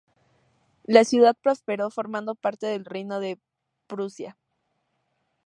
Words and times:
La 0.85 1.03
ciudad 1.03 1.37
prosperó 1.39 1.91
formando 1.91 2.33
parte 2.33 2.65
del 2.65 2.85
Reino 2.85 3.19
de 3.19 3.39
Prusia. 3.85 4.35